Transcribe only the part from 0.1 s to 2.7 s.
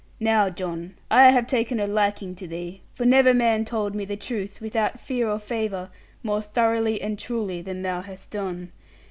Now, John, I have taken a liking to